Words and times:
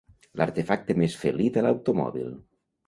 L'artefacte 0.39 0.95
més 1.03 1.19
felí 1.25 1.53
de 1.59 1.67
l'automòbil. 1.67 2.37